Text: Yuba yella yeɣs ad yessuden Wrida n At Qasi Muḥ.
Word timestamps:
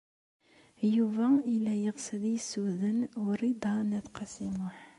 Yuba 0.95 1.25
yella 1.51 1.73
yeɣs 1.83 2.05
ad 2.15 2.23
yessuden 2.33 2.99
Wrida 3.25 3.73
n 3.87 3.91
At 3.97 4.07
Qasi 4.15 4.49
Muḥ. 4.57 4.77